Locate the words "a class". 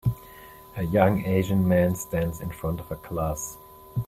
2.91-3.59